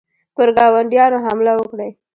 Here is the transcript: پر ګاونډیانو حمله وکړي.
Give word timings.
پر 0.35 0.49
ګاونډیانو 0.57 1.17
حمله 1.25 1.53
وکړي. 1.57 1.89